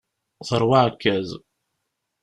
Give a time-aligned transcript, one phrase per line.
[0.47, 1.29] Terwa aɛekkaz.